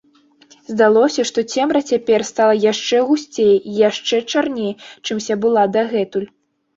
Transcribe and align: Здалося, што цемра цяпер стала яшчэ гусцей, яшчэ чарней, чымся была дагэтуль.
Здалося, 0.71 1.25
што 1.29 1.39
цемра 1.57 1.81
цяпер 1.91 2.23
стала 2.29 2.55
яшчэ 2.71 3.01
гусцей, 3.09 3.51
яшчэ 3.89 4.17
чарней, 4.33 4.71
чымся 5.05 5.37
была 5.45 5.63
дагэтуль. 5.77 6.27